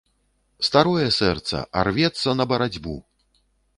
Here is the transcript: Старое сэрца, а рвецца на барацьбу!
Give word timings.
Старое 0.67 1.09
сэрца, 1.19 1.57
а 1.77 1.85
рвецца 1.91 2.37
на 2.39 2.43
барацьбу! 2.53 2.95